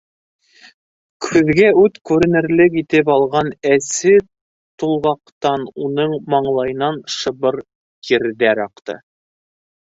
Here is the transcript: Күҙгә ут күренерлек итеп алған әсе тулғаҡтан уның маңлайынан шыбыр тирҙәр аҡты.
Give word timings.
Күҙгә 1.25 1.65
ут 1.81 1.99
күренерлек 2.09 2.77
итеп 2.81 3.11
алған 3.15 3.51
әсе 3.73 4.15
тулғаҡтан 4.85 5.67
уның 5.89 6.17
маңлайынан 6.37 6.99
шыбыр 7.19 7.61
тирҙәр 8.11 8.65
аҡты. 8.67 8.99